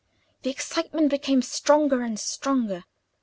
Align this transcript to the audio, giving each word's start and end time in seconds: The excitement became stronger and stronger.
The 0.41 0.49
excitement 0.49 1.11
became 1.11 1.43
stronger 1.43 2.01
and 2.01 2.19
stronger. 2.19 2.85